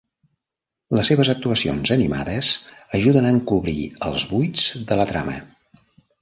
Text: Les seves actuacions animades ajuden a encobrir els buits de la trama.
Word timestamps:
Les 0.99 1.09
seves 1.11 1.29
actuacions 1.33 1.91
animades 1.95 2.49
ajuden 3.01 3.29
a 3.29 3.35
encobrir 3.35 3.77
els 4.09 4.25
buits 4.33 4.65
de 4.93 4.99
la 5.03 5.07
trama. 5.13 5.39